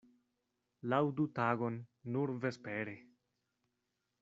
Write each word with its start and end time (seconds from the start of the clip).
Laŭdu 0.93 1.25
tagon 1.41 1.77
nur 2.15 2.35
vespere. 2.47 2.99